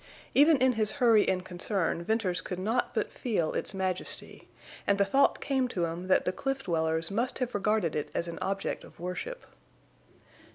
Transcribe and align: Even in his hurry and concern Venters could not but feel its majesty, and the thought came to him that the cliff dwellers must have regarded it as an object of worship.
Even 0.33 0.57
in 0.57 0.71
his 0.73 0.93
hurry 0.93 1.29
and 1.29 1.45
concern 1.45 2.03
Venters 2.03 2.41
could 2.41 2.57
not 2.57 2.91
but 2.95 3.11
feel 3.11 3.53
its 3.53 3.71
majesty, 3.71 4.49
and 4.87 4.97
the 4.97 5.05
thought 5.05 5.39
came 5.39 5.67
to 5.67 5.85
him 5.85 6.07
that 6.07 6.25
the 6.25 6.31
cliff 6.31 6.63
dwellers 6.63 7.11
must 7.11 7.37
have 7.37 7.53
regarded 7.53 7.95
it 7.95 8.09
as 8.15 8.27
an 8.27 8.39
object 8.41 8.83
of 8.83 8.99
worship. 8.99 9.45